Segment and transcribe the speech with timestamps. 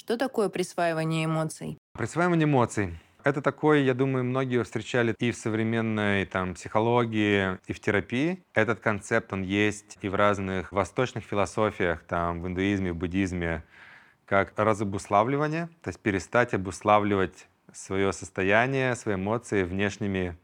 [0.00, 1.76] Что такое присваивание эмоций?
[1.92, 2.98] Присваивание эмоций.
[3.22, 8.42] Это такой, я думаю, многие встречали и в современной там, психологии, и в терапии.
[8.54, 13.62] Этот концепт, он есть и в разных восточных философиях, там, в индуизме, в буддизме,
[14.24, 20.34] как разобуславливание, то есть перестать обуславливать свое состояние, свои эмоции внешними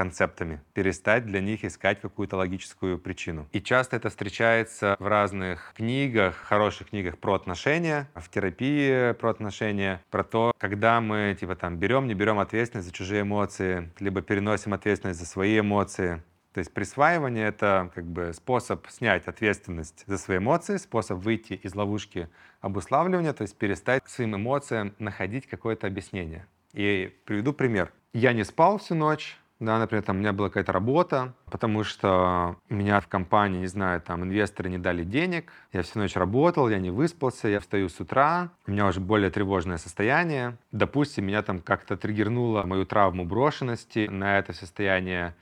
[0.00, 3.46] концептами, перестать для них искать какую-то логическую причину.
[3.52, 10.00] И часто это встречается в разных книгах, хороших книгах про отношения, в терапии про отношения,
[10.10, 14.72] про то, когда мы типа там берем, не берем ответственность за чужие эмоции, либо переносим
[14.72, 16.22] ответственность за свои эмоции.
[16.54, 21.74] То есть присваивание— это как бы способ снять ответственность за свои эмоции, способ выйти из
[21.74, 22.30] ловушки
[22.62, 26.46] обуславливания, то есть перестать своим эмоциям находить какое-то объяснение.
[26.72, 27.92] И приведу пример.
[28.14, 32.56] Я не спал всю ночь, да, например, там у меня была какая-то работа, потому что
[32.70, 36.78] меня в компании, не знаю, там инвесторы не дали денег, я всю ночь работал, я
[36.78, 40.56] не выспался, я встаю с утра, у меня уже более тревожное состояние.
[40.72, 45.36] Допустим, меня там как-то триггернуло мою травму брошенности на это состояние,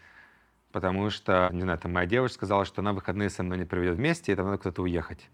[0.72, 3.98] потому что, не знаю, там моя девушка сказала, что она выходные со мной не проведет
[3.98, 5.30] вместе, и там надо куда-то уехать.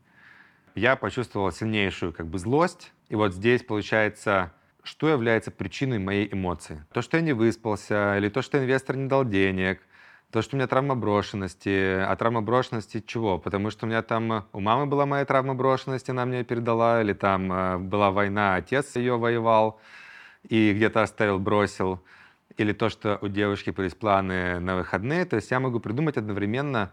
[0.74, 4.52] Я почувствовал сильнейшую как бы злость, и вот здесь, получается,
[4.84, 6.84] что является причиной моей эмоции.
[6.92, 9.80] То, что я не выспался, или то, что инвестор не дал денег,
[10.30, 12.00] то, что у меня травма брошенности.
[12.00, 13.38] А травма брошенности чего?
[13.38, 14.46] Потому что у меня там...
[14.52, 18.96] У мамы была моя травма брошенности, она мне передала, или там э, была война, отец
[18.96, 19.80] ее воевал
[20.48, 22.02] и где-то оставил, бросил.
[22.56, 25.24] Или то, что у девушки появились планы на выходные.
[25.24, 26.92] То есть я могу придумать одновременно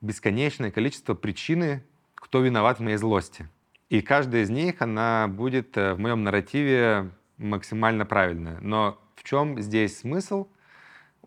[0.00, 1.82] бесконечное количество причины,
[2.14, 3.48] кто виноват в моей злости.
[3.88, 8.58] И каждая из них, она будет э, в моем нарративе максимально правильное.
[8.60, 10.48] Но в чем здесь смысл?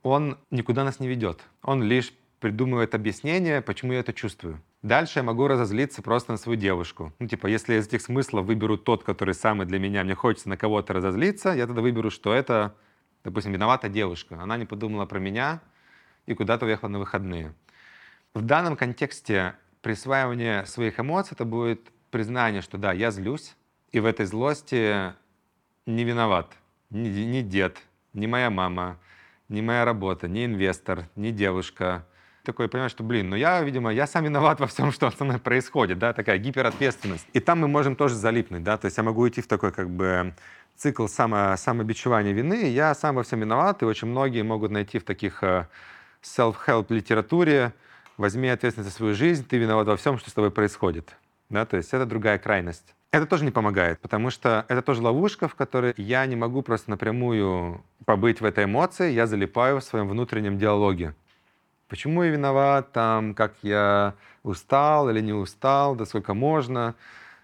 [0.01, 1.41] Он никуда нас не ведет.
[1.61, 4.61] Он лишь придумывает объяснение, почему я это чувствую.
[4.81, 7.13] Дальше я могу разозлиться просто на свою девушку.
[7.19, 10.55] Ну, типа, если из этих смыслов выберу тот, который самый для меня, мне хочется на
[10.55, 12.75] кого-то разозлиться, я тогда выберу, что это,
[13.25, 14.39] допустим, виновата девушка.
[14.41, 15.61] Она не подумала про меня
[16.27, 17.53] и куда-то уехала на выходные.
[18.33, 23.55] В данном контексте присваивание своих эмоций это будет признание, что да, я злюсь,
[23.91, 25.13] и в этой злости
[25.85, 26.53] не виноват.
[26.89, 27.77] Ни, ни дед,
[28.13, 28.97] ни моя мама,
[29.47, 32.05] ни моя работа, ни инвестор, ни девушка.
[32.43, 35.39] Такой понимаешь, что, блин, ну я, видимо, я сам виноват во всем, что со мной
[35.39, 37.27] происходит, да, такая гиперответственность.
[37.33, 39.89] И там мы можем тоже залипнуть, да, то есть я могу уйти в такой как
[39.89, 40.33] бы
[40.75, 45.03] цикл само, самобичевания вины, я сам во всем виноват, и очень многие могут найти в
[45.03, 45.67] таких э,
[46.23, 47.73] self-help литературе,
[48.17, 51.15] возьми ответственность за свою жизнь, ты виноват во всем, что с тобой происходит.
[51.49, 52.95] Да, то есть это другая крайность.
[53.11, 56.91] Это тоже не помогает, потому что это тоже ловушка, в которой я не могу просто
[56.91, 61.15] напрямую побыть в этой эмоции, я залипаю в своем внутреннем диалоге.
[61.87, 66.93] Почему я виноват, там, как я устал или не устал, да сколько можно.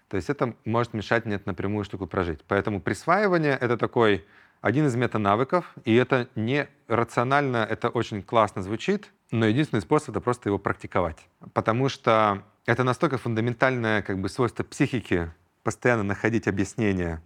[0.08, 2.44] То есть это может мешать мне напрямую штуку прожить.
[2.46, 4.24] Поэтому присваивание— это такой
[4.60, 10.20] один из метанавыков, и это не рационально, это очень классно звучит, но единственный способ— это
[10.20, 11.18] просто его практиковать.
[11.52, 15.32] Потому что это настолько фундаментальное как бы, свойство психики,
[15.66, 17.20] постоянно находить объяснения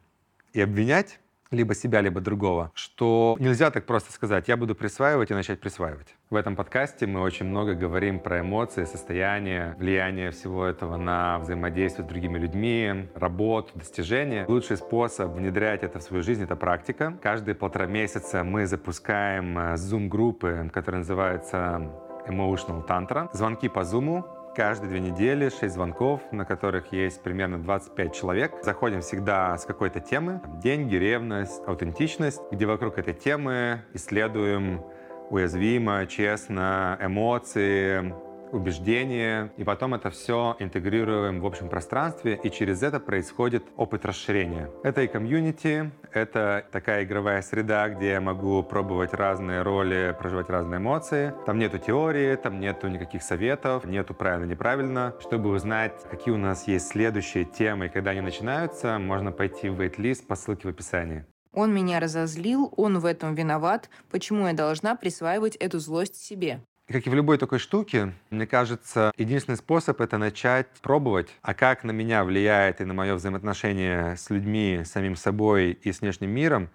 [0.54, 1.20] и обвинять
[1.50, 6.16] либо себя, либо другого, что нельзя так просто сказать, я буду присваивать и начать присваивать.
[6.30, 12.06] В этом подкасте мы очень много говорим про эмоции, состояние, влияние всего этого на взаимодействие
[12.06, 14.46] с другими людьми, работу, достижения.
[14.48, 17.18] Лучший способ внедрять это в свою жизнь— это практика.
[17.20, 21.92] Каждые полтора месяца мы запускаем э, Zoom-группы, которые называются
[22.26, 23.28] Emotional Tantra.
[23.34, 24.24] Звонки по Zoom
[24.55, 28.53] Каждые две недели 6 звонков, на которых есть примерно 25 человек.
[28.62, 30.41] Заходим всегда с какой-то темы.
[30.61, 34.83] Деньги, ревность, аутентичность, где вокруг этой темы исследуем
[35.31, 38.12] уязвимо, честно, эмоции,
[38.53, 44.71] убеждения, и потом это все интегрируем в общем пространстве, и через это происходит опыт расширения.
[44.83, 50.78] Это и комьюнити, это такая игровая среда, где я могу пробовать разные роли, проживать разные
[50.78, 51.33] эмоции.
[51.47, 55.15] Там нету теории, там нету никаких советов, нету правильно-неправильно.
[55.21, 59.81] Чтобы узнать, какие у нас есть следующие темы и когда они начинаются, можно пойти в
[59.81, 61.25] wait-лист по ссылке в описании.
[61.53, 63.91] Он меня разозлил, он в этом виноват.
[64.11, 66.61] Почему я должна присваивать эту злость себе?
[66.92, 71.28] Как и в любой такой штуке, мне кажется, единственный способ— это начать пробовать.
[71.42, 75.92] А как на меня влияет и на мое взаимоотношение с людьми, с самим собой и
[75.92, 76.69] с внешним миром,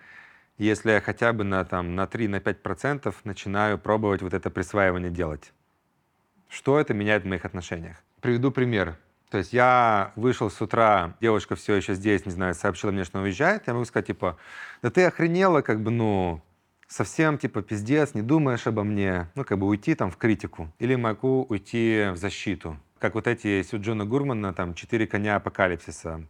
[0.57, 5.51] если я хотя бы на, там, на 3-5% начинаю пробовать вот это присваивание делать.
[6.47, 7.97] Что это меняет в моих отношениях?
[8.21, 8.97] Приведу пример.
[9.29, 13.17] То есть я вышел с утра, девушка все еще здесь, не знаю, сообщила мне, что
[13.17, 13.63] она уезжает.
[13.67, 14.37] Я могу сказать, типа,
[14.81, 16.41] да ты охренела, как бы, ну,
[16.87, 20.71] совсем типа пиздец, не думаешь обо мне, ну как бы уйти там в критику.
[20.79, 22.77] Или могу уйти в защиту.
[22.99, 26.25] Как вот эти есть у Джона Гурмана там «Четыре коня апокалипсиса».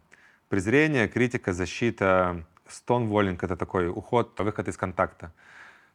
[0.48, 5.32] презрение, критика, защита, стонволинг— это такой уход, выход из контакта.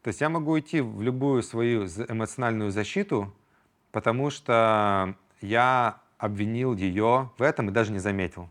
[0.01, 3.33] То есть я могу идти в любую свою эмоциональную защиту,
[3.91, 8.49] потому что я обвинил ее в этом и даже не заметил.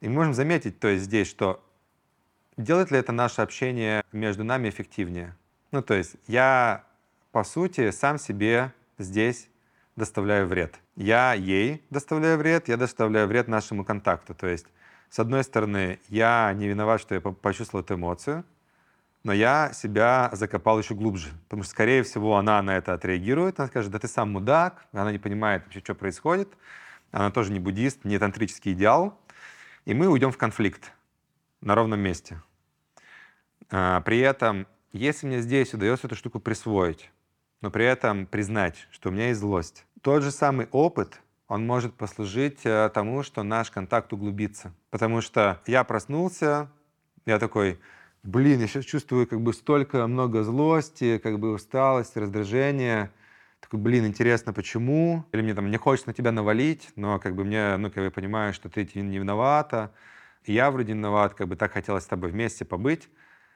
[0.00, 1.62] И мы можем заметить, то есть здесь, что
[2.62, 5.36] делает ли это наше общение между нами эффективнее.
[5.72, 6.84] Ну, то есть я,
[7.32, 9.48] по сути, сам себе здесь
[9.96, 10.78] доставляю вред.
[10.96, 14.34] Я ей доставляю вред, я доставляю вред нашему контакту.
[14.34, 14.66] То есть,
[15.08, 18.44] с одной стороны, я не виноват, что я почувствовал эту эмоцию,
[19.22, 21.28] но я себя закопал еще глубже.
[21.44, 25.12] Потому что, скорее всего, она на это отреагирует, она скажет, да ты сам мудак, она
[25.12, 26.48] не понимает вообще, что происходит,
[27.10, 29.18] она тоже не буддист, не тантрический идеал,
[29.84, 30.92] и мы уйдем в конфликт
[31.60, 32.40] на ровном месте.
[33.70, 37.10] А, при этом, если мне здесь удается эту штуку присвоить,
[37.60, 41.94] но при этом признать, что у меня есть злость, тот же самый опыт, он может
[41.94, 44.72] послужить э, тому, что наш контакт углубится.
[44.90, 46.70] Потому что я проснулся,
[47.26, 47.80] я такой,
[48.22, 53.12] блин, я сейчас чувствую как бы столько много злости, как бы усталости, раздражения.
[53.60, 55.24] Такой, блин, интересно, почему?
[55.32, 58.10] Или мне там не хочется на тебя навалить, но как бы мне, ну, как бы
[58.10, 59.92] понимаю, что ты не виновата.
[60.44, 63.08] И я вроде виноват, как бы так хотелось с тобой вместе побыть.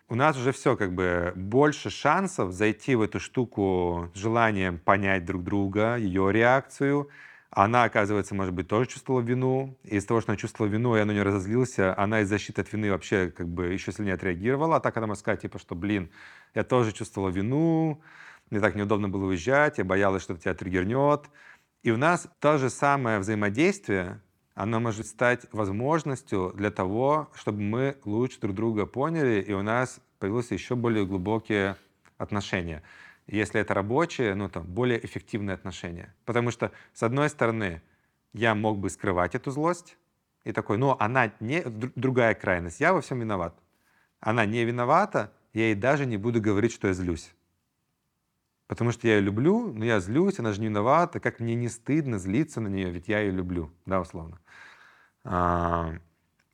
[0.09, 5.25] У нас уже все как бы больше шансов зайти в эту штуку с желанием понять
[5.25, 7.09] друг друга, ее реакцию,
[7.57, 9.79] она, оказывается, может быть, тоже чувствовала вину.
[9.85, 12.73] И из того, что она чувствовала вину, и она не разозлился, она из защиты от
[12.73, 14.77] вины вообще как бы еще сильнее отреагировала.
[14.77, 16.11] А так она может сказать, типа, что, блин,
[16.55, 18.03] я тоже чувствовала вину,
[18.51, 21.31] мне так неудобно было уезжать, я боялась, что тебя триггернет.
[21.85, 24.21] И у нас то же самое взаимодействие,
[24.55, 30.01] оно может стать возможностью для того, чтобы мы лучше друг друга поняли, и у нас
[30.19, 31.77] появились еще более глубокие
[32.19, 32.83] отношения
[33.27, 36.15] если это рабочие, ну, там, более эффективные отношения.
[36.25, 37.83] Потому что, с одной стороны,
[38.33, 39.97] я мог бы скрывать эту злость,
[40.45, 41.63] и такой, ну, она не...
[41.95, 43.55] Другая крайность, я во всем виноват.
[44.21, 47.33] Она не виновата, я ей даже не буду говорить, что я злюсь.
[48.75, 51.69] Потому что я ее люблю, но я злюсь, она же не виновата, как мне не
[51.69, 54.41] стыдно злиться на нее, ведь я ее люблю, да, условно.
[55.23, 55.93] А,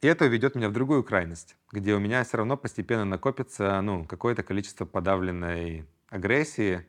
[0.02, 4.04] и это ведет меня в другую крайность, где у меня все равно постепенно накопится ну,
[4.04, 6.86] какое-то количество подавленной агрессии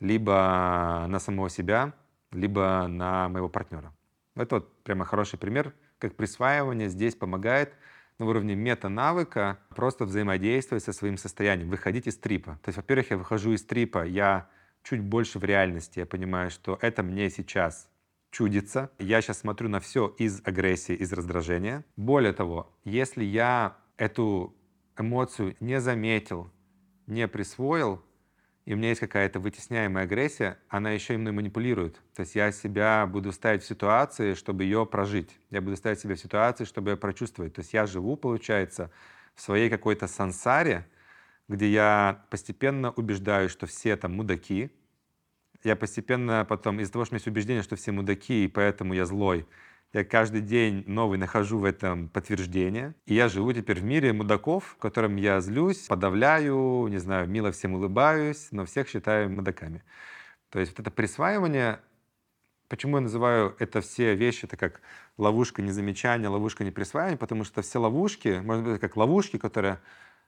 [0.00, 1.94] либо на самого себя,
[2.30, 3.90] либо на моего партнера.
[4.36, 7.72] Это вот прямо хороший пример, как присваивание здесь помогает
[8.18, 12.58] на уровне мета-навыка просто взаимодействовать со своим состоянием, выходить из трипа.
[12.62, 14.50] То есть, во-первых, я выхожу из трипа, я
[14.84, 17.88] чуть больше в реальности, я понимаю, что это мне сейчас
[18.30, 18.90] чудится.
[18.98, 21.84] Я сейчас смотрю на все из агрессии, из раздражения.
[21.96, 24.54] Более того, если я эту
[24.98, 26.50] эмоцию не заметил,
[27.06, 28.04] не присвоил,
[28.64, 32.00] и у меня есть какая-то вытесняемая агрессия, она еще и мной манипулирует.
[32.14, 35.30] То есть я себя буду ставить в ситуации, чтобы ее прожить.
[35.50, 37.54] Я буду ставить себя в ситуации, чтобы ее прочувствовать.
[37.54, 38.90] То есть я живу, получается,
[39.34, 40.86] в своей какой-то сансаре,
[41.48, 44.70] где я постепенно убеждаюсь, что все там мудаки.
[45.62, 48.94] Я постепенно потом, из-за того, что у меня есть убеждение, что все мудаки, и поэтому
[48.94, 49.46] я злой,
[49.94, 52.94] я каждый день новый нахожу в этом подтверждение.
[53.06, 57.52] И я живу теперь в мире мудаков, в котором я злюсь, подавляю, не знаю, мило
[57.52, 59.84] всем улыбаюсь, но всех считаю мудаками.
[60.50, 61.78] То есть вот это присваивание,
[62.68, 64.80] почему я называю это все вещи, это как
[65.16, 69.78] ловушка незамечания, ловушка неприсваивания, потому что все ловушки, может быть, как ловушки, которые,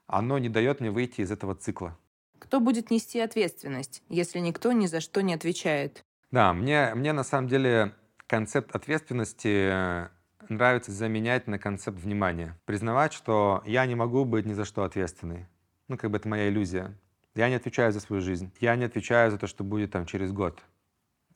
[0.07, 1.97] оно не дает мне выйти из этого цикла.
[2.39, 6.05] Кто будет нести ответственность, если никто ни за что не отвечает?
[6.31, 7.95] Да, мне, мне на самом деле
[8.27, 10.09] концепт ответственности э,
[10.49, 12.59] нравится заменять на концепт внимания.
[12.65, 15.47] Признавать, что я не могу быть ни за что ответственный.
[15.89, 16.95] Ну, как бы это моя иллюзия.
[17.35, 18.53] Я не отвечаю за свою жизнь.
[18.61, 20.63] Я не отвечаю за то, что будет там через год.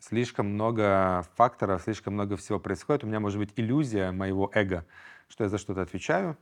[0.01, 3.05] Слишком много факторов, слишком много всего происходит.
[3.05, 4.87] У меня может быть иллюзия моего эго,
[5.29, 6.39] что я за что-то отвечаю.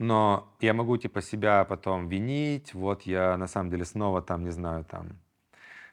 [0.00, 2.72] Но я могу типа себя потом винить.
[2.72, 5.18] Вот я на самом деле снова там, не знаю, там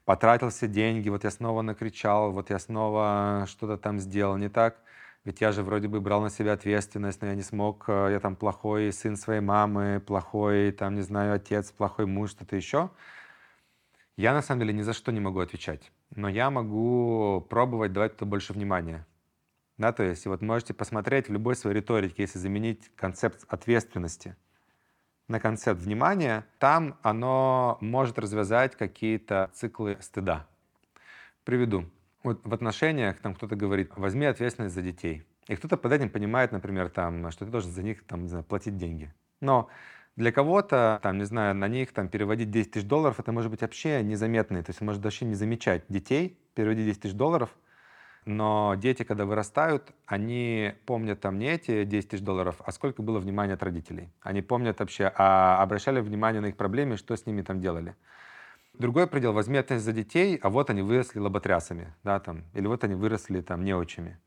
[0.05, 4.77] потратил все деньги, вот я снова накричал, вот я снова что-то там сделал не так.
[5.25, 8.21] Ведь я же вроде бы брал на себя ответственность, но я не смог, э, я
[8.21, 12.89] там плохой сын своей мамы, плохой, там, не знаю, отец, плохой муж, что-то еще.
[14.15, 18.15] Я на самом деле ни за что не могу отвечать, но я могу пробовать давать
[18.15, 19.05] туда больше внимания.
[19.77, 24.35] Да, то есть вот можете посмотреть в любой своей риторике, если заменить концепт ответственности–
[25.27, 30.47] на концепт внимания, там оно может развязать какие-то циклы стыда.
[31.43, 31.85] Приведу.
[32.23, 35.23] Вот в отношениях там кто-то говорит, возьми ответственность за детей.
[35.47, 38.43] И кто-то под этим понимает, например, там, что ты должен за них там, не знаю,
[38.43, 39.13] платить деньги.
[39.39, 39.69] Но
[40.15, 43.61] для кого-то, там, не знаю, на них там, переводить 10 тысяч долларов, это может быть
[43.61, 44.61] вообще незаметно.
[44.63, 47.49] То есть может вообще не замечать детей, переводить 10 тысяч долларов.
[48.27, 53.19] Но дети, когда вырастают, они помнят там не эти 10 тысяч долларов, а сколько было
[53.19, 54.09] внимания от родителей.
[54.19, 57.95] Они помнят вообще, а обращали внимание на их проблемы, что с ними там делали.
[58.73, 62.83] Другой предел, возьми ответственность за детей, а вот они выросли лоботрясами, да, там, или вот
[62.83, 64.19] они выросли там неучами.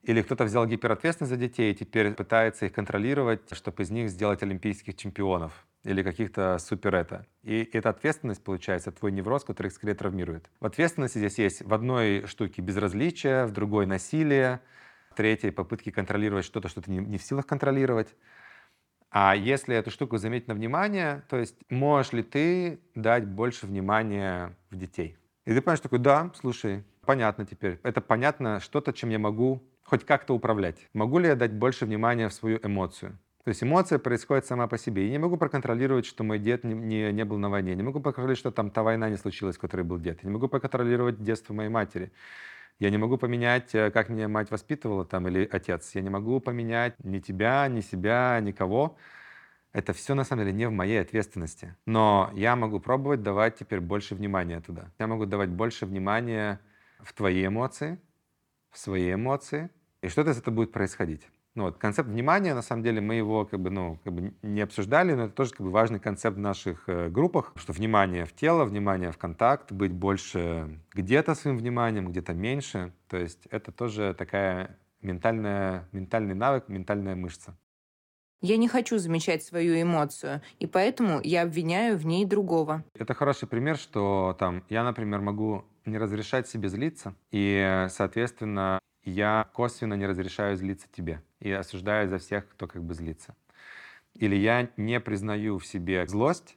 [0.00, 4.42] Или кто-то взял гиперответственность за детей и теперь пытается их контролировать, чтобы из них сделать
[4.42, 7.26] олимпийских чемпионов или каких-то супер это.
[7.42, 10.50] И эта ответственность, получается, твой невроз, который их скорее травмирует.
[10.60, 14.60] В ответственности здесь есть в одной штуке безразличие, в другой насилие,
[15.10, 18.14] в третьей попытки контролировать что-то, что ты не, не в силах контролировать.
[19.10, 24.56] А если эту штуку заметить на внимание, то есть можешь ли ты дать больше внимания
[24.70, 25.18] в детей?
[25.44, 27.78] И ты понимаешь такой, да, слушай, понятно теперь.
[27.82, 30.88] Это понятно что-то, чем я могу хоть как-то управлять.
[30.94, 33.18] Могу ли я дать больше внимания в свою эмоцию?
[33.44, 35.06] То есть эмоция происходит сама по себе.
[35.06, 37.74] Я не могу проконтролировать, что мой дед не, не, не был на войне.
[37.74, 40.22] Не могу проконтролировать, что там та война не случилась, в которой был дед.
[40.22, 42.12] Я не могу проконтролировать детство моей матери.
[42.78, 45.92] Я не могу поменять, э, как меня мать воспитывала там или отец.
[45.94, 48.96] Я не могу поменять ни тебя, ни себя, никого.
[49.72, 51.74] Это все на самом деле не в моей ответственности.
[51.84, 54.90] Но я могу пробовать давать теперь больше внимания туда.
[55.00, 56.60] Я могу давать больше внимания
[57.00, 57.98] в твои эмоции,
[58.70, 59.70] в свои эмоции.
[60.00, 61.26] И что-то из этого будет происходить.
[61.54, 64.62] Ну, вот, концепт внимания, на самом деле, мы его как бы, ну, как бы не
[64.62, 68.32] обсуждали, но это тоже как бы, важный концепт в наших э, группах, что внимание в
[68.32, 72.94] тело, внимание в контакт, быть больше где-то своим вниманием, где-то меньше.
[73.08, 77.54] То есть это тоже такая ментальная, ментальный навык, ментальная мышца.
[78.40, 82.82] Я не хочу замечать свою эмоцию, и поэтому я обвиняю в ней другого.
[82.98, 89.48] Это хороший пример, что там я, например, могу не разрешать себе злиться, и, соответственно, я
[89.52, 93.34] косвенно не разрешаю злиться тебе и осуждаю за всех, кто как бы злится.
[94.14, 96.56] Или я не признаю в себе злость,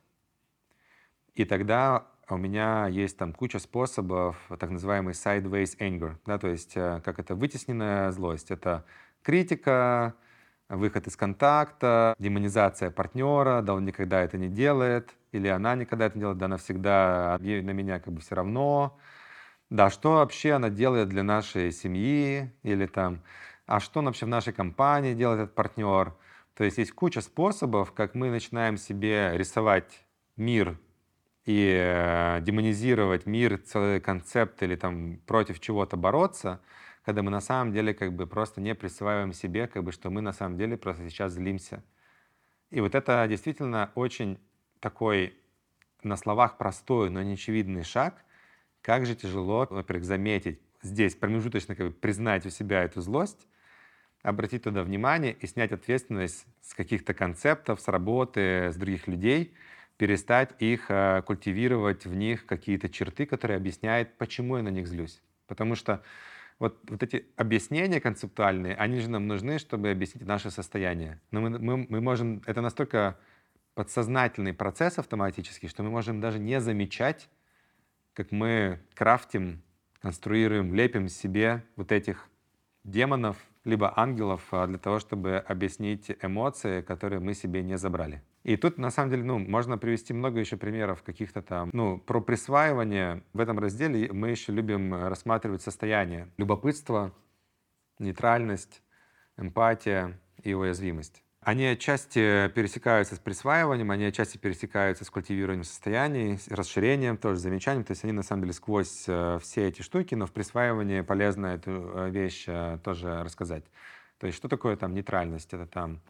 [1.33, 6.73] и тогда у меня есть там куча способов, так называемый sideways anger, да, то есть
[6.75, 8.51] э, как это вытесненная злость.
[8.51, 8.85] Это
[9.21, 10.15] критика,
[10.69, 16.17] выход из контакта, демонизация партнера, да он никогда это не делает, или она никогда это
[16.17, 18.97] не делает, да она всегда ей на меня как бы все равно.
[19.69, 23.23] Да, что вообще она делает для нашей семьи, или там
[23.65, 26.13] а что вообще в нашей компании делает этот партнер.
[26.53, 30.05] То есть есть куча способов, как мы начинаем себе рисовать
[30.37, 30.79] мир
[31.45, 36.61] и э, демонизировать мир, целый концепт или там против чего-то бороться,
[37.03, 40.21] когда мы на самом деле как бы просто не присваиваем себе, как бы, что мы
[40.21, 41.83] на самом деле просто сейчас злимся.
[42.71, 44.39] И вот это действительно очень
[44.79, 45.37] такой
[46.03, 48.24] на словах простой, но неочевидный шаг.
[48.85, 53.47] Как же тяжело, во-первых, заметить здесь, промежуточно как бы признать у себя эту злость,
[54.21, 59.55] обратить туда внимание и снять ответственность с каких-то концептов, с работы, с других людей,
[59.97, 65.19] перестать их э, культивировать в них какие-то черты, которые объясняют, почему я на них злюсь.
[65.47, 66.03] Потому что
[66.59, 71.19] вот, вот эти объяснения концептуальные, они же нам нужны, чтобы объяснить наше состояние.
[71.31, 73.17] Но мы, мы, мы можем, это настолько
[73.73, 77.27] подсознательный процесс автоматический, что мы можем даже не замечать,
[78.15, 79.61] как мы крафтим,
[80.01, 82.27] конструируем, лепим себе вот этих
[82.83, 88.23] демонов, либо ангелов а, для того, чтобы объяснить эмоции, которые мы себе не забрали.
[88.43, 92.21] И тут, на самом деле, ну, можно привести много еще примеров каких-то там, ну, про
[92.21, 93.23] присваивание.
[93.33, 96.29] В этом разделе мы еще любим рассматривать состояние.
[96.37, 97.11] Любопытство,
[97.97, 98.83] нейтральность,
[99.35, 101.24] эмпатия и уязвимость.
[101.45, 107.83] Они отчасти пересекаются с присваиванием, они отчасти пересекаются с культивированием состояний, с расширением, тоже замечанием.
[107.83, 111.45] То есть они на самом деле сквозь э, все эти штуки, но в присваивании полезно
[111.45, 113.63] эту э, вещь э, тоже рассказать.
[114.17, 115.53] То есть что такое там нейтральность?
[115.53, 116.01] Это там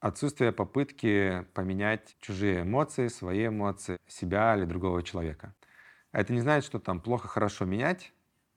[0.00, 5.54] отсутствие попытки поменять чужие эмоции, свои эмоции, себя или другого человека.
[6.12, 8.12] Это не значит, что там плохо, хорошо менять.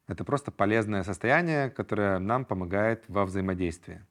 [0.08, 4.04] Это просто полезное состояние, которое нам помогает во взаимодействии.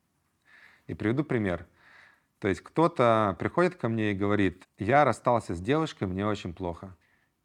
[0.86, 1.66] И приведу пример.
[2.38, 6.96] То есть кто-то приходит ко мне и говорит, я расстался с девушкой, мне очень плохо.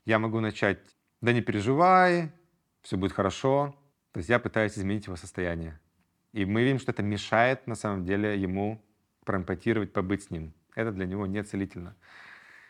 [0.06, 0.80] Я могу начать,
[1.22, 2.32] да не переживай,
[2.82, 3.76] все будет хорошо.
[4.12, 5.80] То есть я пытаюсь изменить его состояние.
[6.34, 8.84] И мы видим, что это мешает на самом деле ему
[9.26, 10.54] проэмпатировать, побыть с ним.
[10.76, 11.96] Это для него не целительно.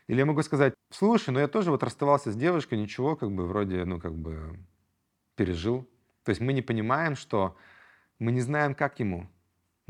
[0.07, 3.47] Или я могу сказать, слушай, ну я тоже вот расставался с девушкой, ничего, как бы
[3.47, 4.59] вроде, ну как бы
[5.35, 5.87] пережил.
[6.23, 7.55] То есть мы не понимаем, что
[8.19, 9.29] мы не знаем, как ему.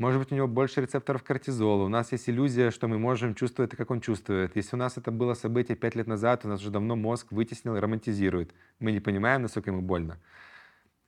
[0.02, 1.84] Может быть, у него больше рецепторов кортизола.
[1.84, 4.56] У нас есть иллюзия, что мы можем чувствовать как он чувствует.
[4.56, 7.76] Если у нас это было событие пять лет назад, у нас уже давно мозг вытеснил
[7.76, 8.52] и романтизирует.
[8.80, 10.18] Мы не понимаем, насколько ему больно.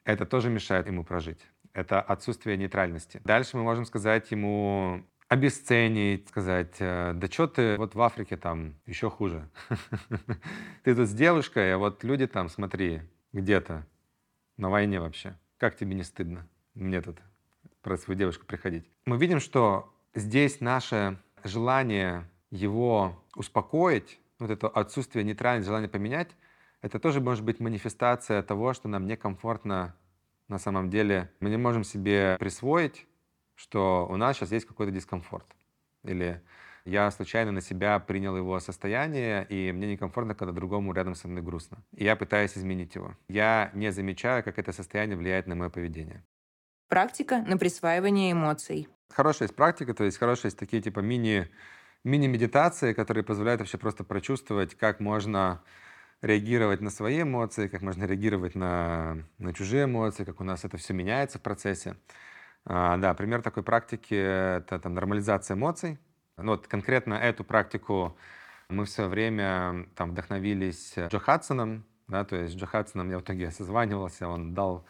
[0.04, 1.40] Это тоже мешает ему прожить.
[1.72, 3.20] Это отсутствие нейтральности.
[3.24, 8.76] Дальше мы можем сказать ему обесценить, сказать, «Э, да что ты вот в Африке там
[8.86, 9.50] еще хуже.
[10.84, 13.84] Ты тут с девушкой, а вот люди там, смотри, где-то
[14.56, 15.36] на войне вообще.
[15.58, 16.46] Как тебе не стыдно?
[16.74, 17.18] Мне тут
[17.84, 18.90] про свою девушку приходить.
[19.04, 26.30] Мы видим, что здесь наше желание его успокоить, вот это отсутствие нейтральности, желание поменять,
[26.80, 29.94] это тоже может быть манифестация того, что нам некомфортно
[30.48, 31.30] на самом деле.
[31.40, 33.06] Мы не можем себе присвоить,
[33.54, 35.46] что у нас сейчас есть какой-то дискомфорт.
[36.02, 36.42] Или
[36.84, 41.42] я случайно на себя принял его состояние, и мне некомфортно, когда другому рядом со мной
[41.42, 41.78] грустно.
[41.96, 43.16] И я пытаюсь изменить его.
[43.28, 46.22] Я не замечаю, как это состояние влияет на мое поведение.
[46.94, 48.86] Практика на присваивание эмоций.
[49.10, 51.50] Хорошая есть практика, то есть хорошие есть такие типа мини,
[52.04, 55.60] мини-медитации, которые позволяют вообще просто прочувствовать, как можно
[56.22, 60.76] реагировать на свои эмоции, как можно реагировать на, на чужие эмоции, как у нас это
[60.76, 61.96] все меняется в процессе.
[62.64, 65.98] А, да, пример такой практики— это там, нормализация эмоций.
[66.36, 68.16] Ну, вот конкретно эту практику
[68.68, 73.50] мы все время там вдохновились Джо Хадсоном, да, то есть Джо Хадсоном я в итоге
[73.50, 74.86] созванивался, он дал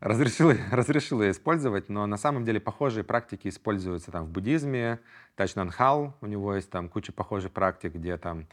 [0.00, 5.00] разрешил, разрешил ее использовать, но на самом деле похожие практики используются там в буддизме,
[5.36, 8.46] Тачнанхал, у него есть там куча похожих практик, где там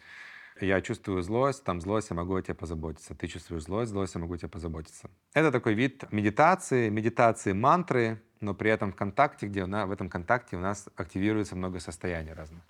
[0.59, 3.15] я чувствую злость, там злость, я могу о тебе позаботиться.
[3.15, 5.09] Ты чувствуешь злость, злость, я могу о тебе позаботиться.
[5.33, 10.09] Это такой вид медитации, медитации мантры, но при этом в контакте, где на, в этом
[10.09, 12.61] контакте у нас активируется много состояний разных.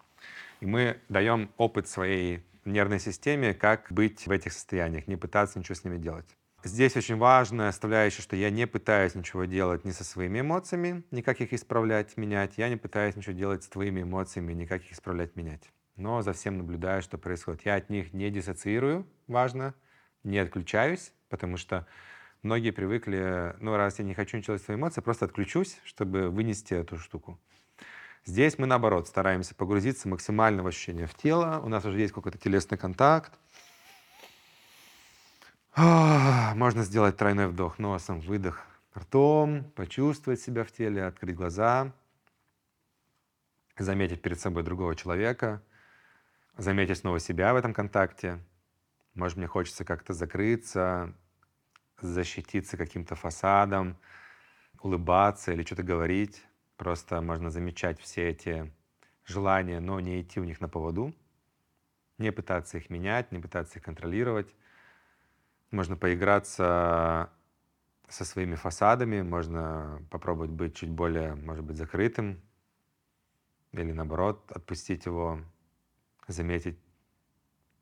[0.59, 5.75] И мы даем опыт своей нервной системе, как быть в этих состояниях, не пытаться ничего
[5.75, 6.37] с ними делать.
[6.63, 11.41] Здесь очень важная составляющая, что я не пытаюсь ничего делать ни со своими эмоциями, никак
[11.41, 12.53] их исправлять, менять.
[12.57, 15.71] Я не пытаюсь ничего делать с твоими эмоциями, никак их исправлять, менять.
[15.95, 17.65] Но за всем наблюдаю, что происходит.
[17.65, 19.73] Я от них не диссоциирую, важно,
[20.23, 21.87] не отключаюсь, потому что
[22.43, 26.29] многие привыкли, ну, раз я не хочу ничего делать с своими эмоциями, просто отключусь, чтобы
[26.29, 27.39] вынести эту штуку.
[28.23, 31.59] Здесь мы, наоборот, стараемся погрузиться максимально в ощущение в тело.
[31.63, 33.33] У нас уже есть какой-то телесный контакт.
[35.75, 41.93] Можно сделать тройной вдох носом, выдох ртом, почувствовать себя в теле, открыть глаза,
[43.77, 45.63] заметить перед собой другого человека,
[46.57, 48.39] заметить снова себя в этом контакте.
[49.13, 51.13] Может, мне хочется как-то закрыться,
[52.01, 53.97] защититься каким-то фасадом,
[54.81, 56.43] улыбаться или что-то говорить.
[56.75, 58.73] Просто можно замечать все эти
[59.23, 61.15] желания, но не идти у них на поводу,
[62.17, 64.53] не пытаться их менять, не пытаться их контролировать,
[65.71, 67.29] можно поиграться
[68.07, 72.41] со своими фасадами, можно попробовать быть чуть более, может быть, закрытым,
[73.71, 75.39] или наоборот, отпустить его,
[76.27, 76.77] заметить,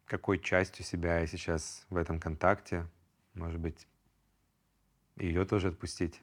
[0.06, 2.88] какой частью себя я сейчас в этом контакте,
[3.34, 3.88] может быть,
[5.16, 6.22] ее тоже отпустить.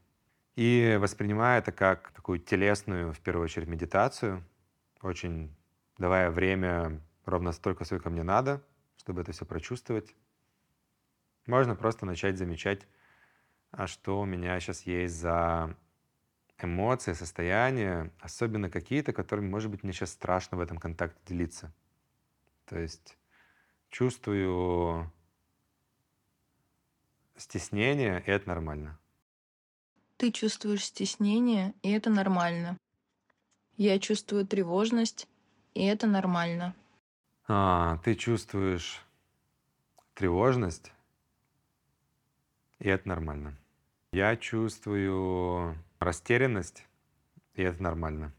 [0.55, 4.43] И воспринимая это как такую телесную, в первую очередь, медитацию,
[5.03, 5.55] очень
[5.99, 8.63] давая время ровно столько, сколько мне надо,
[8.97, 10.15] чтобы это все прочувствовать.
[11.47, 12.87] Можно просто начать замечать,
[13.71, 15.77] а что у меня сейчас есть за
[16.59, 21.73] эмоции, состояния, особенно какие-то, которыми, может быть, мне сейчас страшно в этом контакте делиться.
[22.65, 23.17] То есть
[23.91, 25.13] чувствую
[27.37, 28.99] стеснение, и это нормально.
[30.17, 32.79] Ты чувствуешь стеснение, и это нормально.
[33.77, 35.29] Я чувствую тревожность,
[35.75, 36.75] и это нормально.
[37.47, 39.03] А, ты чувствуешь
[40.15, 40.93] тревожность,
[42.79, 43.57] и это нормально.
[44.13, 46.87] Я чувствую растерянность,
[47.55, 48.33] и это нормально.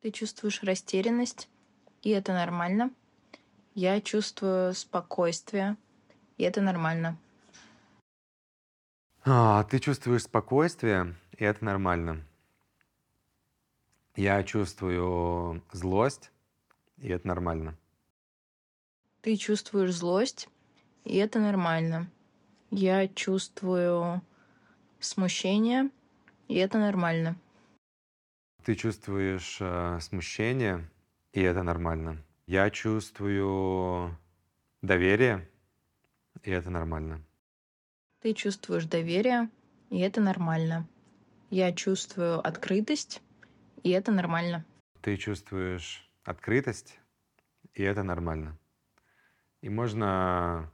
[0.00, 1.48] Ты чувствуешь растерянность,
[2.02, 2.90] и это нормально.
[3.74, 5.76] Я чувствую спокойствие,
[6.38, 7.18] и это нормально.
[9.24, 12.24] А, ты чувствуешь спокойствие, и это нормально.
[14.14, 16.30] Я чувствую злость,
[16.98, 17.76] и это нормально.
[19.20, 20.48] Ты чувствуешь злость,
[21.04, 22.08] и это нормально.
[22.70, 24.22] Я чувствую
[24.98, 25.90] смущение,
[26.48, 27.36] и это нормально.
[28.64, 30.90] Ты чувствуешь э, смущение,
[31.32, 32.24] и это нормально.
[32.46, 34.18] Я чувствую
[34.82, 35.48] доверие,
[36.42, 37.22] и это нормально.
[38.20, 39.48] Ты чувствуешь доверие,
[39.90, 40.88] и это нормально.
[41.50, 43.22] Я чувствую открытость,
[43.84, 44.64] и это нормально.
[45.00, 46.98] Ты чувствуешь открытость,
[47.74, 48.58] и это нормально.
[49.60, 50.68] И можно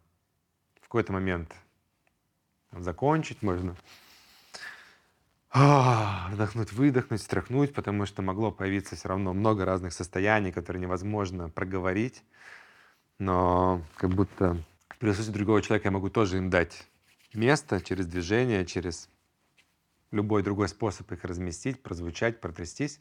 [0.80, 1.54] в какой-то момент
[2.78, 3.76] закончить можно.
[5.50, 11.50] А, вдохнуть, выдохнуть, стряхнуть, потому что могло появиться все равно много разных состояний, которые невозможно
[11.50, 12.22] проговорить.
[13.18, 14.56] Но как будто
[14.88, 16.86] в присутствии другого человека я могу тоже им дать
[17.34, 19.10] место через движение, через
[20.10, 22.98] любой другой способ их разместить, прозвучать, протрястись.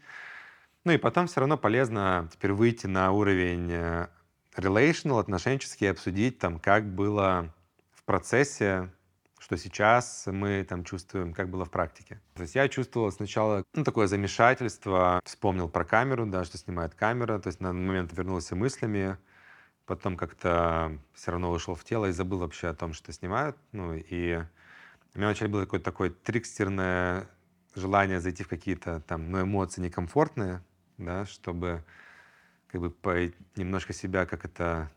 [0.84, 4.07] Ну и потом все равно полезно теперь выйти на уровень э,
[4.55, 7.53] relational, отношенческий, обсудить там, как было
[7.93, 8.89] в процессе
[9.41, 12.21] что сейчас мы там чувствуем, как было в практике.
[12.36, 17.39] То есть я чувствовал сначала ну, такое замешательство, вспомнил про камеру, да, что снимает камера,
[17.39, 19.17] то есть на момент вернулся мыслями,
[19.88, 23.58] потом как-то все равно ушел в тело и забыл вообще о том, что снимают.
[23.71, 24.43] Ну, и
[25.15, 27.27] у меня вначале было какое-то такое трикстерное
[27.73, 30.62] желание зайти в какие-то там ну, эмоции некомфортные,
[30.99, 31.84] да, чтобы
[32.67, 34.91] как бы немножко себя как это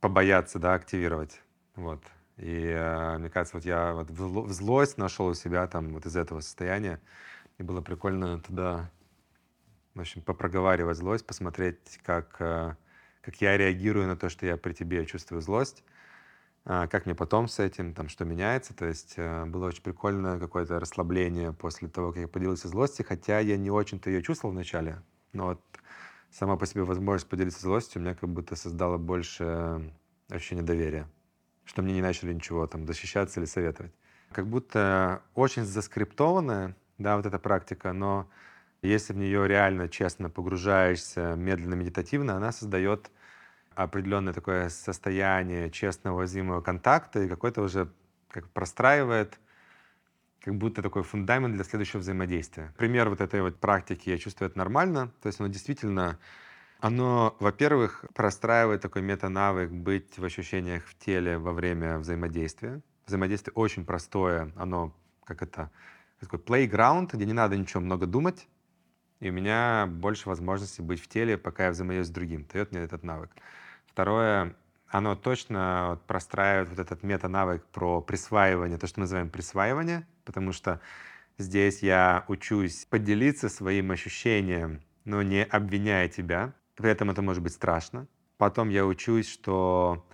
[0.00, 1.40] побояться, да, активировать.
[1.74, 2.02] Вот.
[2.40, 6.16] И э, мне кажется, вот я вот в злость нашел у себя там вот из
[6.16, 6.98] этого состояния.
[7.58, 8.90] И было прикольно туда,
[9.94, 12.76] в общем, попроговаривать злость, посмотреть, как, э,
[13.20, 15.84] как я реагирую на то, что я при тебе чувствую злость,
[16.64, 18.74] э, как мне потом с этим, там, что меняется.
[18.74, 23.58] То есть было очень прикольно какое-то расслабление после того, как я поделился злостью, хотя я
[23.58, 25.02] не очень-то ее чувствовал вначале.
[25.34, 25.60] Но вот
[26.30, 29.92] сама по себе возможность поделиться злостью у меня как будто создала больше
[30.30, 31.06] ощущение доверия
[31.70, 33.92] что мне не начали ничего там защищаться или советовать.
[34.32, 38.28] Как будто очень заскриптованная, да, вот эта практика, но
[38.82, 43.08] если в нее реально честно погружаешься, медленно, медитативно, она создает
[43.76, 47.88] определенное такое состояние честного, уязвимого контакта и какой-то уже
[48.28, 49.38] как простраивает
[50.40, 52.72] как будто такой фундамент для следующего взаимодействия.
[52.78, 55.12] Пример вот этой вот практики, я чувствую, это нормально.
[55.22, 56.18] То есть оно действительно
[56.80, 62.80] оно, во-первых, простраивает такой мета-навык быть в ощущениях в теле во время взаимодействия.
[63.06, 65.70] Взаимодействие очень простое, оно как это,
[66.20, 68.48] такой playground, где не надо ничего много думать,
[69.20, 72.46] и у меня больше возможностей быть в теле, пока я взаимодействую с другим.
[72.52, 73.30] Дает мне этот навык.
[73.86, 74.56] Второе,
[74.88, 80.80] оно точно простраивает вот этот мета-навык про присваивание, то, что мы называем присваивание, потому что
[81.38, 87.52] здесь я учусь поделиться своим ощущением, но не обвиняя тебя, при этом это может быть
[87.52, 88.06] страшно.
[88.38, 90.06] Потом я учусь, что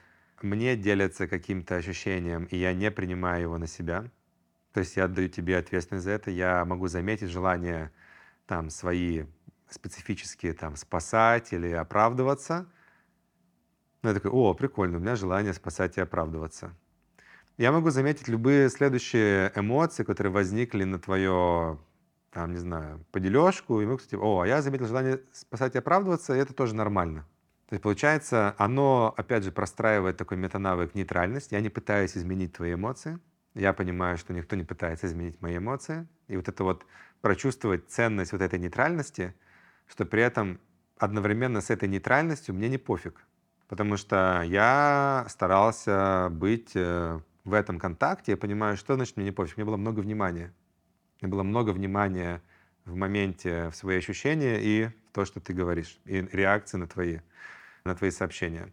[0.42, 4.10] мне делятся каким-то ощущением, и я не принимаю его на себя.
[4.72, 6.30] То есть я отдаю тебе ответственность за это.
[6.30, 7.90] Я могу заметить желание
[8.46, 9.24] там свои
[9.70, 12.66] специфические там спасать или оправдываться.
[14.02, 16.74] Ну, я такой, о, прикольно, у меня желание спасать и оправдываться.
[17.56, 21.78] Я могу заметить любые следующие эмоции, которые возникли на твое
[22.36, 25.78] там, не знаю, по дележку, и мы, кстати, о, а я заметил желание спасать и
[25.78, 27.22] оправдываться, и это тоже нормально.
[27.66, 31.52] То есть, получается, оно, опять же, простраивает такой метанавык нейтральность.
[31.52, 33.18] Я не пытаюсь изменить твои эмоции.
[33.54, 36.06] Я понимаю, что никто не пытается изменить мои эмоции.
[36.28, 36.84] И вот это вот
[37.22, 39.34] прочувствовать ценность вот этой нейтральности,
[39.86, 40.60] что при этом
[40.98, 43.26] одновременно с этой нейтральностью мне не пофиг.
[43.66, 49.32] Потому что я старался быть э, в этом контакте, я понимаю, что значит мне не
[49.32, 49.56] пофиг.
[49.56, 50.52] Мне было много внимания
[51.26, 52.42] и было много внимания
[52.84, 57.18] в моменте в свои ощущения и в то, что ты говоришь, и реакции на твои,
[57.84, 58.72] на твои сообщения.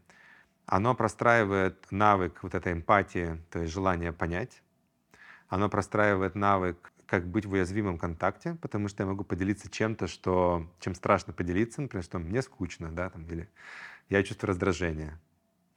[0.66, 4.62] Оно простраивает навык вот этой эмпатии, то есть желание понять.
[5.50, 10.68] Оно простраивает навык, как быть в уязвимом контакте, потому что я могу поделиться чем-то, что,
[10.80, 13.50] чем страшно поделиться, например, что мне скучно, да, там, или
[14.10, 15.20] я чувствую раздражение.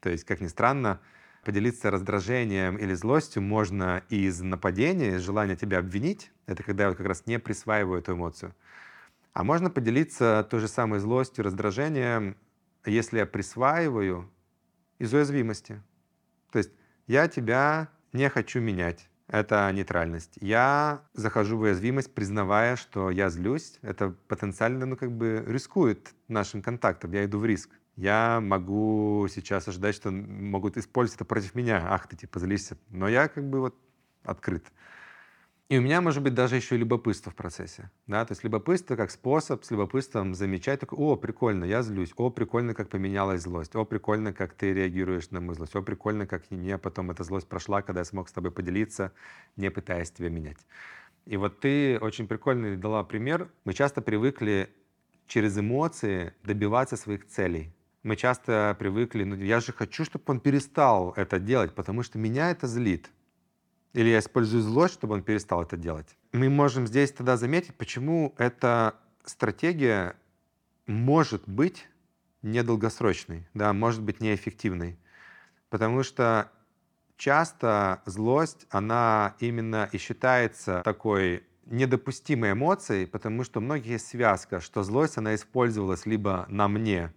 [0.01, 1.01] То есть, как ни странно,
[1.47, 6.33] поделиться раздражением или злостью можно из нападения, из желания тебя обвинить.
[6.47, 8.53] Это когда я вот как раз не присваиваю эту эмоцию.
[9.33, 12.37] А можно поделиться той же самой злостью, раздражением,
[12.85, 14.29] если я присваиваю
[14.99, 15.81] из уязвимости.
[16.51, 16.73] То есть
[17.07, 19.09] я тебя не хочу менять.
[19.29, 20.39] Это нейтральность.
[20.41, 23.79] Я захожу в уязвимость, признавая, что я злюсь.
[23.83, 27.13] Это потенциально, ну, как бы рискует нашим контактом.
[27.13, 31.83] Я иду в риск я могу сейчас ожидать, что могут использовать это против меня.
[31.89, 32.77] Ах, ты типа злишься.
[32.91, 33.75] Но я как бы вот
[34.23, 34.65] открыт.
[35.69, 37.91] И у меня может быть даже еще и любопытство в процессе.
[38.07, 38.25] Да?
[38.25, 42.73] То есть любопытство как способ с любопытством замечать, такой, о, прикольно, я злюсь, о, прикольно,
[42.73, 46.79] как поменялась злость, о, прикольно, как ты реагируешь на мою злость, о, прикольно, как мне
[46.79, 49.11] потом эта злость прошла, когда я смог с тобой поделиться,
[49.57, 50.59] не пытаясь тебя менять.
[51.25, 53.51] И вот ты очень прикольно дала пример.
[53.65, 54.73] Мы часто привыкли
[55.27, 57.76] через эмоции добиваться своих целей
[58.07, 62.51] мы часто привыкли, ну я же хочу, чтобы он перестал это делать, потому что меня
[62.51, 63.11] это злит.
[63.95, 66.17] Или я использую злость, чтобы он перестал это делать.
[66.33, 70.15] Мы можем здесь тогда заметить, почему эта стратегия
[70.87, 71.89] может быть
[72.43, 74.99] недолгосрочной, да, может быть неэффективной.
[75.69, 76.53] Потому что
[77.17, 84.61] часто злость, она именно и считается такой недопустимой эмоцией, потому что у многих есть связка,
[84.61, 87.13] что злость, она использовалась либо на мне,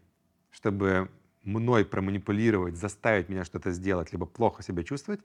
[0.51, 1.09] чтобы
[1.43, 5.21] мной проманипулировать, заставить меня что-то сделать, либо плохо себя чувствовать.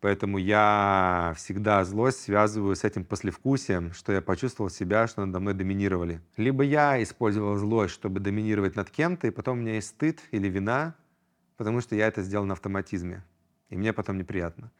[0.00, 5.54] Поэтому я всегда злость связываю с этим послевкусием, что я почувствовал себя, что надо мной
[5.54, 6.20] доминировали.
[6.36, 10.48] Либо я использовал злость, чтобы доминировать над кем-то, и потом у меня есть стыд или
[10.48, 10.94] вина,
[11.56, 13.24] потому что я это сделал на автоматизме,
[13.70, 14.70] и мне потом неприятно.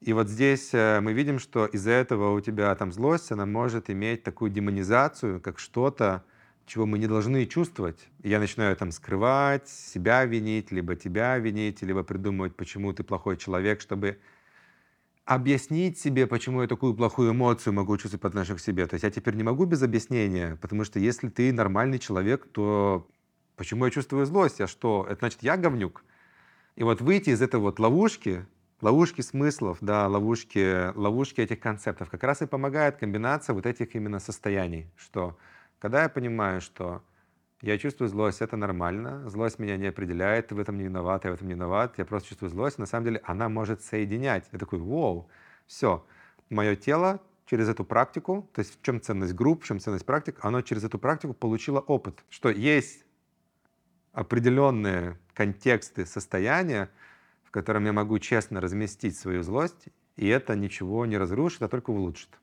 [0.00, 3.90] И вот здесь э, мы видим, что из-за этого у тебя там злость, она может
[3.90, 6.24] иметь такую демонизацию, как что-то,
[6.68, 8.08] чего мы не должны чувствовать.
[8.22, 13.80] Я начинаю там скрывать, себя винить, либо тебя винить, либо придумывать, почему ты плохой человек,
[13.80, 14.18] чтобы
[15.24, 18.86] объяснить себе, почему я такую плохую эмоцию могу чувствовать по отношению к себе.
[18.86, 23.06] То есть я теперь не могу без объяснения, потому что если ты нормальный человек, то
[23.56, 24.60] почему я чувствую злость?
[24.60, 25.06] А что?
[25.08, 26.04] Это значит, я говнюк?
[26.76, 28.46] И вот выйти из этой вот ловушки,
[28.80, 34.20] ловушки смыслов, да, ловушки, ловушки этих концептов, как раз и помогает комбинация вот этих именно
[34.20, 35.36] состояний, что
[35.78, 37.02] когда я понимаю, что
[37.60, 39.28] я чувствую злость, это нормально.
[39.28, 41.98] Злость меня не определяет, ты в этом не виноват, я в этом не виноват.
[41.98, 42.78] Я просто чувствую злость.
[42.78, 44.48] На самом деле она может соединять.
[44.52, 45.28] Я такой, вау,
[45.66, 46.06] все.
[46.50, 50.38] Мое тело через эту практику, то есть в чем ценность групп, в чем ценность практик,
[50.42, 53.04] оно через эту практику получило опыт, что есть
[54.12, 56.90] определенные контексты состояния,
[57.44, 61.90] в котором я могу честно разместить свою злость, и это ничего не разрушит, а только
[61.90, 62.38] улучшит.